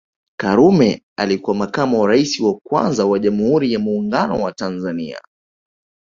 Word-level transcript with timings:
Karume 0.39 1.01
alikuwa 1.19 1.55
makamu 1.55 2.01
wa 2.01 2.07
rais 2.07 2.39
wa 2.39 2.59
kwanza 2.67 3.05
wa 3.05 3.19
Jamhuri 3.19 3.73
ya 3.73 3.79
Muungano 3.79 4.43
wa 4.43 4.51
Tanzania 4.51 5.21